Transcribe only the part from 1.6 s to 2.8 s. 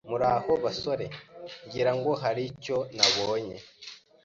ngira ngo hari icyo